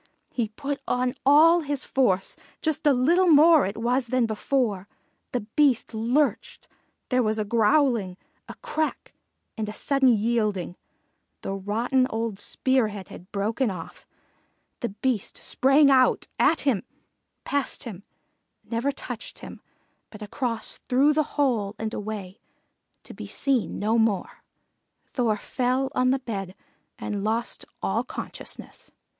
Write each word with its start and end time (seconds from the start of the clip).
He 0.31 0.49
put 0.49 0.81
on 0.87 1.13
all 1.27 1.59
his 1.59 1.85
force, 1.85 2.35
just 2.63 2.87
a 2.87 2.91
little 2.91 3.27
more 3.27 3.67
it 3.67 3.77
was 3.77 4.07
than 4.07 4.25
before; 4.25 4.87
the 5.31 5.41
Beast 5.55 5.93
lurched, 5.93 6.67
there 7.09 7.21
was 7.21 7.37
a 7.37 7.45
growling, 7.45 8.17
a 8.49 8.55
crack, 8.63 9.13
and 9.55 9.69
a 9.69 9.73
sudden 9.73 10.07
yielding; 10.09 10.75
the 11.43 11.53
rotten 11.53 12.07
old 12.09 12.39
spear 12.39 12.87
head 12.87 13.09
had 13.09 13.31
broken 13.31 13.69
off, 13.69 14.07
the 14.79 14.89
Beast 14.89 15.37
sprang 15.37 15.91
out 15.91 16.25
at 16.39 16.61
him 16.61 16.81
past 17.43 17.83
him 17.83 18.01
never 18.63 18.91
touched 18.91 19.37
him, 19.37 19.61
but 20.09 20.23
across 20.23 20.79
through 20.89 21.13
the 21.13 21.37
hole 21.37 21.75
and 21.77 21.93
away, 21.93 22.39
to 23.03 23.13
be 23.13 23.27
seen 23.27 23.77
no 23.77 23.99
more. 23.99 24.41
Thor 25.05 25.37
fell 25.37 25.91
on 25.93 26.09
the 26.09 26.17
bed 26.17 26.55
and 26.97 27.23
lost 27.23 27.65
all 27.83 28.03
consciousness. 28.03 28.91